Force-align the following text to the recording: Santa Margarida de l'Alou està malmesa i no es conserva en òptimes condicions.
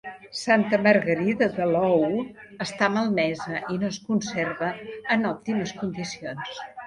Santa 0.43 0.77
Margarida 0.85 1.47
de 1.57 1.67
l'Alou 1.73 2.15
està 2.65 2.89
malmesa 2.95 3.61
i 3.75 3.79
no 3.83 3.91
es 3.95 4.01
conserva 4.07 4.71
en 5.17 5.31
òptimes 5.33 5.75
condicions. 5.83 6.59